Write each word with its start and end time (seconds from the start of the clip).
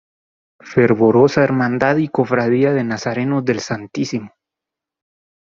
Fervorosa 0.63 1.43
Hermandad 1.43 1.97
y 1.97 2.07
Cofradía 2.09 2.73
de 2.73 2.83
Nazarenos 2.83 3.45
del 3.45 3.59
Stmo. 3.59 4.31